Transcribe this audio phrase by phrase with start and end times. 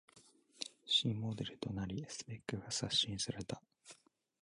[0.83, 3.61] 新モデルとなりスペックが刷新された